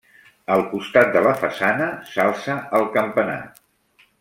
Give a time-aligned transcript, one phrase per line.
[0.53, 3.39] Al costat de la façana s'alça el campanar.